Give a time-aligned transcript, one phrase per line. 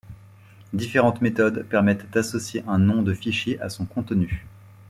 [0.73, 4.47] Différentes méthodes permettent d'associer un nom de fichier à son contenu.